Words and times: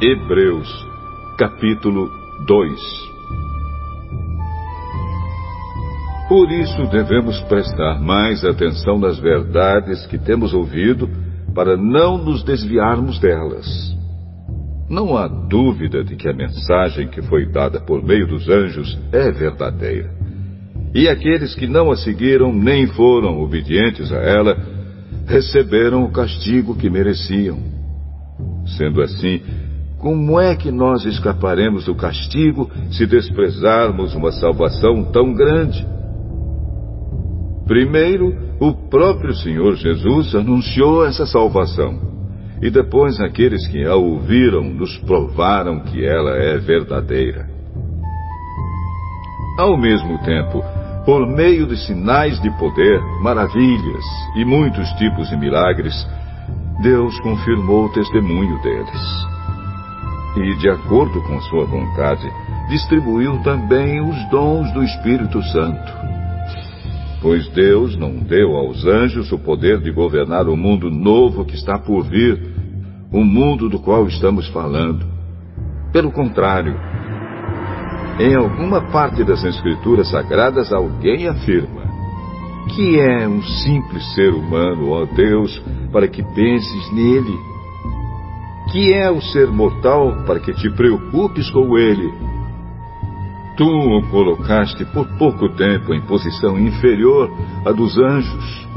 Hebreus, 0.00 0.68
capítulo 1.36 2.08
2 2.46 2.80
Por 6.28 6.52
isso 6.52 6.86
devemos 6.86 7.40
prestar 7.48 8.00
mais 8.00 8.44
atenção 8.44 8.96
nas 8.96 9.18
verdades 9.18 10.06
que 10.06 10.16
temos 10.16 10.54
ouvido, 10.54 11.10
para 11.52 11.76
não 11.76 12.16
nos 12.16 12.44
desviarmos 12.44 13.18
delas. 13.18 13.66
Não 14.88 15.16
há 15.16 15.26
dúvida 15.26 16.04
de 16.04 16.14
que 16.14 16.28
a 16.28 16.32
mensagem 16.32 17.08
que 17.08 17.20
foi 17.22 17.50
dada 17.50 17.80
por 17.80 18.00
meio 18.00 18.28
dos 18.28 18.48
anjos 18.48 18.96
é 19.10 19.32
verdadeira. 19.32 20.14
E 20.94 21.08
aqueles 21.08 21.56
que 21.56 21.66
não 21.66 21.90
a 21.90 21.96
seguiram 21.96 22.52
nem 22.52 22.86
foram 22.86 23.42
obedientes 23.42 24.12
a 24.12 24.18
ela, 24.18 24.56
receberam 25.26 26.04
o 26.04 26.12
castigo 26.12 26.76
que 26.76 26.88
mereciam. 26.88 27.58
Sendo 28.64 29.02
assim, 29.02 29.42
como 29.98 30.38
é 30.38 30.54
que 30.54 30.70
nós 30.70 31.04
escaparemos 31.04 31.86
do 31.86 31.94
castigo 31.94 32.70
se 32.92 33.04
desprezarmos 33.04 34.14
uma 34.14 34.30
salvação 34.30 35.04
tão 35.12 35.34
grande? 35.34 35.84
Primeiro, 37.66 38.32
o 38.60 38.72
próprio 38.88 39.34
Senhor 39.34 39.74
Jesus 39.74 40.34
anunciou 40.36 41.04
essa 41.04 41.26
salvação. 41.26 42.06
E 42.62 42.70
depois 42.70 43.20
aqueles 43.20 43.66
que 43.66 43.84
a 43.84 43.94
ouviram 43.94 44.62
nos 44.62 44.96
provaram 44.98 45.80
que 45.80 46.04
ela 46.04 46.30
é 46.36 46.56
verdadeira. 46.58 47.48
Ao 49.58 49.76
mesmo 49.76 50.18
tempo, 50.18 50.62
por 51.04 51.26
meio 51.26 51.66
de 51.66 51.76
sinais 51.76 52.40
de 52.40 52.50
poder, 52.58 53.00
maravilhas 53.20 54.04
e 54.36 54.44
muitos 54.44 54.88
tipos 54.92 55.28
de 55.28 55.36
milagres, 55.36 55.94
Deus 56.82 57.18
confirmou 57.20 57.86
o 57.86 57.92
testemunho 57.92 58.60
deles 58.62 59.37
e, 60.44 60.56
de 60.58 60.68
acordo 60.68 61.20
com 61.22 61.40
sua 61.42 61.64
vontade, 61.64 62.28
distribuiu 62.68 63.42
também 63.42 64.00
os 64.00 64.30
dons 64.30 64.72
do 64.72 64.82
Espírito 64.82 65.42
Santo. 65.44 65.92
Pois 67.20 67.48
Deus 67.48 67.96
não 67.96 68.16
deu 68.16 68.54
aos 68.56 68.84
anjos 68.86 69.32
o 69.32 69.38
poder 69.38 69.80
de 69.80 69.90
governar 69.90 70.48
o 70.48 70.56
mundo 70.56 70.90
novo 70.90 71.44
que 71.44 71.56
está 71.56 71.78
por 71.78 72.04
vir, 72.04 72.40
o 73.12 73.24
mundo 73.24 73.68
do 73.68 73.80
qual 73.80 74.06
estamos 74.06 74.48
falando. 74.48 75.04
Pelo 75.92 76.12
contrário, 76.12 76.76
em 78.20 78.34
alguma 78.36 78.82
parte 78.90 79.24
das 79.24 79.42
Escrituras 79.44 80.10
Sagradas 80.10 80.72
alguém 80.72 81.26
afirma: 81.26 81.82
Que 82.74 83.00
é 83.00 83.26
um 83.26 83.42
simples 83.42 84.14
ser 84.14 84.32
humano, 84.32 84.90
ó 84.90 85.04
Deus, 85.06 85.62
para 85.90 86.06
que 86.06 86.22
penses 86.34 86.92
nele? 86.92 87.57
Que 88.70 88.92
é 88.92 89.10
o 89.10 89.20
ser 89.20 89.48
mortal 89.48 90.24
para 90.26 90.40
que 90.40 90.52
te 90.52 90.70
preocupes 90.70 91.50
com 91.50 91.78
ele. 91.78 92.12
Tu 93.56 93.64
o 93.64 94.02
colocaste 94.10 94.84
por 94.86 95.06
pouco 95.18 95.48
tempo 95.50 95.94
em 95.94 96.00
posição 96.02 96.58
inferior 96.58 97.30
à 97.64 97.72
dos 97.72 97.98
anjos. 97.98 98.68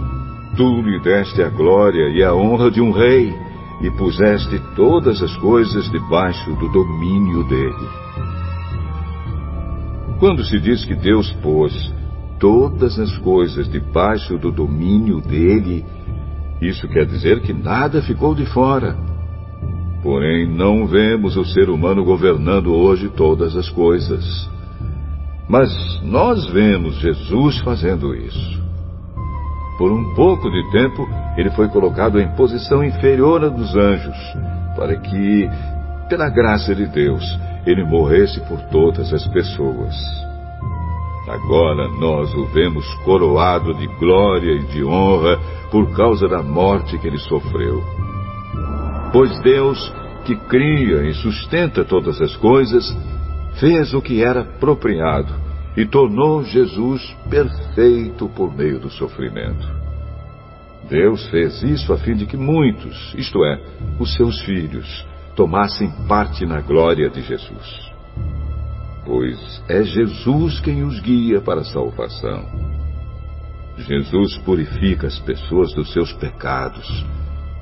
Tu 0.55 0.81
lhe 0.81 0.99
deste 1.01 1.43
a 1.43 1.49
glória 1.49 2.09
e 2.09 2.23
a 2.23 2.33
honra 2.33 2.71
de 2.71 2.81
um 2.81 2.91
rei 2.91 3.33
e 3.81 3.91
puseste 3.91 4.59
todas 4.75 5.21
as 5.21 5.35
coisas 5.37 5.89
debaixo 5.91 6.51
do 6.55 6.69
domínio 6.69 7.43
dele. 7.43 7.89
Quando 10.19 10.43
se 10.45 10.59
diz 10.59 10.85
que 10.85 10.95
Deus 10.95 11.31
pôs 11.43 11.93
todas 12.39 12.97
as 12.97 13.15
coisas 13.19 13.67
debaixo 13.69 14.37
do 14.37 14.51
domínio 14.51 15.19
dele, 15.21 15.85
isso 16.61 16.87
quer 16.87 17.05
dizer 17.05 17.41
que 17.41 17.53
nada 17.53 18.01
ficou 18.01 18.33
de 18.33 18.45
fora. 18.45 19.10
Porém, 20.03 20.47
não 20.47 20.87
vemos 20.87 21.37
o 21.37 21.45
ser 21.45 21.69
humano 21.69 22.03
governando 22.03 22.73
hoje 22.73 23.09
todas 23.09 23.55
as 23.55 23.69
coisas. 23.69 24.49
Mas 25.47 25.69
nós 26.01 26.47
vemos 26.47 26.95
Jesus 26.99 27.59
fazendo 27.59 28.15
isso. 28.15 28.61
Por 29.77 29.91
um 29.91 30.13
pouco 30.15 30.49
de 30.49 30.71
tempo, 30.71 31.07
ele 31.37 31.51
foi 31.51 31.67
colocado 31.67 32.19
em 32.19 32.35
posição 32.35 32.83
inferior 32.83 33.43
à 33.43 33.49
dos 33.49 33.75
anjos, 33.75 34.17
para 34.75 34.95
que, 34.95 35.49
pela 36.09 36.29
graça 36.29 36.73
de 36.73 36.87
Deus, 36.87 37.23
ele 37.65 37.83
morresse 37.83 38.39
por 38.41 38.59
todas 38.71 39.13
as 39.13 39.25
pessoas. 39.27 39.95
Agora 41.27 41.87
nós 41.99 42.33
o 42.33 42.45
vemos 42.47 42.85
coroado 43.05 43.73
de 43.75 43.87
glória 43.99 44.53
e 44.53 44.65
de 44.65 44.83
honra 44.83 45.39
por 45.69 45.91
causa 45.95 46.27
da 46.27 46.41
morte 46.41 46.97
que 46.97 47.07
ele 47.07 47.19
sofreu. 47.19 48.00
Pois 49.11 49.41
Deus, 49.41 49.93
que 50.25 50.35
cria 50.35 51.03
e 51.03 51.13
sustenta 51.13 51.83
todas 51.83 52.21
as 52.21 52.35
coisas, 52.37 52.95
fez 53.59 53.93
o 53.93 54.01
que 54.01 54.23
era 54.23 54.41
apropriado 54.41 55.33
e 55.75 55.85
tornou 55.85 56.43
Jesus 56.43 57.15
perfeito 57.29 58.29
por 58.29 58.55
meio 58.55 58.79
do 58.79 58.89
sofrimento. 58.89 59.67
Deus 60.89 61.25
fez 61.29 61.61
isso 61.61 61.91
a 61.93 61.97
fim 61.97 62.15
de 62.15 62.25
que 62.25 62.37
muitos, 62.37 63.13
isto 63.17 63.43
é, 63.45 63.61
os 63.99 64.13
seus 64.15 64.41
filhos, 64.41 65.05
tomassem 65.35 65.89
parte 66.07 66.45
na 66.45 66.61
glória 66.61 67.09
de 67.09 67.21
Jesus. 67.21 67.91
Pois 69.05 69.63
é 69.67 69.83
Jesus 69.83 70.59
quem 70.59 70.83
os 70.83 70.99
guia 70.99 71.41
para 71.41 71.61
a 71.61 71.65
salvação. 71.65 72.45
Jesus 73.77 74.37
purifica 74.39 75.07
as 75.07 75.17
pessoas 75.19 75.73
dos 75.73 75.91
seus 75.91 76.13
pecados 76.13 77.05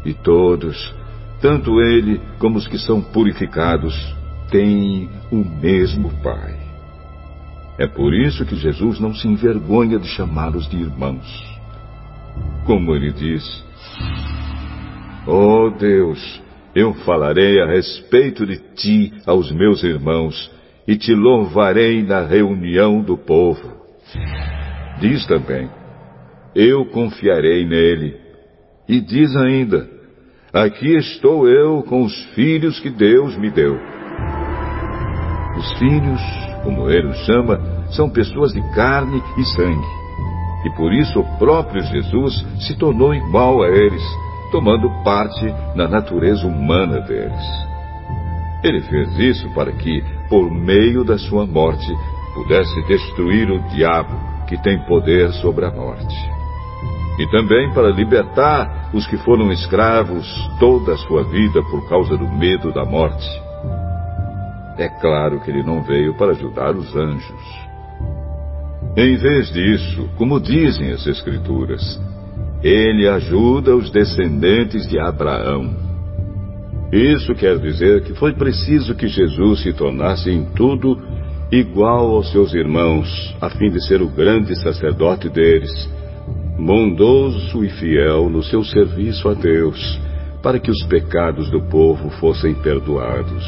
e 0.03 0.13
todos 0.13 0.93
tanto 1.41 1.81
ele 1.81 2.19
como 2.37 2.57
os 2.57 2.67
que 2.67 2.77
são 2.77 3.01
purificados 3.01 3.95
têm 4.49 5.09
o 5.31 5.37
mesmo 5.37 6.09
Pai. 6.21 6.57
É 7.77 7.87
por 7.87 8.13
isso 8.13 8.45
que 8.45 8.55
Jesus 8.55 8.99
não 8.99 9.13
se 9.13 9.27
envergonha 9.27 9.97
de 9.97 10.07
chamá-los 10.07 10.67
de 10.69 10.77
irmãos. 10.77 11.59
Como 12.65 12.93
ele 12.93 13.11
diz: 13.13 13.63
Oh 15.25 15.69
Deus, 15.69 16.41
eu 16.75 16.93
falarei 17.05 17.61
a 17.61 17.65
respeito 17.65 18.45
de 18.45 18.57
ti 18.75 19.13
aos 19.25 19.51
meus 19.51 19.81
irmãos 19.83 20.51
e 20.85 20.97
te 20.97 21.13
louvarei 21.13 22.03
na 22.03 22.25
reunião 22.25 23.01
do 23.01 23.17
povo. 23.17 23.79
Diz 24.99 25.25
também: 25.25 25.69
Eu 26.53 26.85
confiarei 26.87 27.65
nele. 27.65 28.17
E 28.89 28.99
diz 28.99 29.35
ainda: 29.35 29.98
Aqui 30.51 30.97
estou 30.97 31.47
eu 31.47 31.83
com 31.83 32.01
os 32.01 32.23
filhos 32.33 32.79
que 32.79 32.89
Deus 32.89 33.37
me 33.37 33.51
deu. 33.51 33.77
Os 35.55 35.73
filhos, 35.73 36.19
como 36.63 36.89
ele 36.89 37.07
os 37.07 37.17
chama, 37.17 37.59
são 37.91 38.09
pessoas 38.09 38.51
de 38.51 38.61
carne 38.73 39.21
e 39.37 39.43
sangue. 39.43 39.87
E 40.65 40.71
por 40.75 40.91
isso 40.91 41.19
o 41.19 41.37
próprio 41.37 41.83
Jesus 41.83 42.43
se 42.61 42.75
tornou 42.79 43.13
igual 43.13 43.61
a 43.61 43.67
eles, 43.67 44.03
tomando 44.51 44.89
parte 45.03 45.53
na 45.75 45.87
natureza 45.87 46.47
humana 46.47 46.99
deles. 47.01 47.45
Ele 48.63 48.81
fez 48.81 49.19
isso 49.19 49.53
para 49.53 49.71
que, 49.71 50.03
por 50.29 50.49
meio 50.49 51.03
da 51.03 51.19
sua 51.19 51.45
morte, 51.45 51.93
pudesse 52.33 52.81
destruir 52.87 53.51
o 53.51 53.59
diabo, 53.69 54.19
que 54.47 54.57
tem 54.63 54.79
poder 54.87 55.31
sobre 55.33 55.65
a 55.65 55.71
morte 55.71 56.38
e 57.19 57.27
também 57.27 57.69
para 57.73 57.89
libertar 57.89 58.89
os 58.93 59.05
que 59.05 59.17
foram 59.17 59.51
escravos 59.51 60.25
toda 60.57 60.93
a 60.93 60.97
sua 60.97 61.23
vida 61.25 61.61
por 61.63 61.87
causa 61.89 62.15
do 62.15 62.27
medo 62.29 62.71
da 62.71 62.85
morte. 62.85 63.27
É 64.77 64.87
claro 65.01 65.41
que 65.41 65.51
ele 65.51 65.61
não 65.61 65.83
veio 65.83 66.15
para 66.15 66.31
ajudar 66.31 66.73
os 66.73 66.95
anjos. 66.95 67.69
Em 68.95 69.17
vez 69.17 69.51
disso, 69.51 70.09
como 70.17 70.39
dizem 70.39 70.91
as 70.91 71.05
Escrituras, 71.05 71.99
ele 72.63 73.05
ajuda 73.09 73.75
os 73.75 73.91
descendentes 73.91 74.87
de 74.87 74.97
Abraão. 74.97 75.75
Isso 76.93 77.35
quer 77.35 77.59
dizer 77.59 78.01
que 78.03 78.13
foi 78.13 78.33
preciso 78.33 78.95
que 78.95 79.07
Jesus 79.07 79.61
se 79.61 79.73
tornasse 79.73 80.31
em 80.31 80.45
tudo 80.55 80.97
igual 81.51 82.15
aos 82.15 82.31
seus 82.31 82.53
irmãos, 82.53 83.35
a 83.41 83.49
fim 83.49 83.69
de 83.69 83.85
ser 83.85 84.01
o 84.01 84.07
grande 84.07 84.55
sacerdote 84.55 85.27
deles 85.27 85.99
bondoso 86.65 87.63
e 87.63 87.69
fiel 87.69 88.29
no 88.29 88.43
seu 88.43 88.63
serviço 88.63 89.29
a 89.29 89.33
Deus, 89.33 89.99
para 90.41 90.59
que 90.59 90.69
os 90.69 90.83
pecados 90.85 91.49
do 91.49 91.61
povo 91.61 92.09
fossem 92.19 92.53
perdoados. 92.55 93.45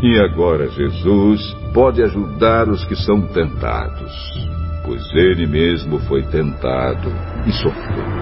E 0.00 0.18
agora 0.20 0.68
Jesus 0.68 1.40
pode 1.74 2.02
ajudar 2.02 2.68
os 2.68 2.84
que 2.84 2.94
são 2.94 3.20
tentados, 3.28 4.12
pois 4.84 5.02
ele 5.14 5.46
mesmo 5.46 5.98
foi 6.00 6.22
tentado 6.22 7.08
e 7.46 7.52
sofreu. 7.52 8.17